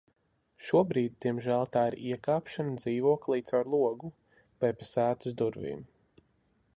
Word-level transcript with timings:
Šobrīd 0.67 1.17
diemžēl 1.25 1.67
tā 1.77 1.83
ir 1.89 1.97
iekāpšana 2.13 2.73
dzīvoklī 2.79 3.39
caur 3.51 3.71
logu 3.75 4.13
vai 4.65 4.73
pa 4.81 4.89
sētas 4.93 5.41
durvīm. 5.43 5.89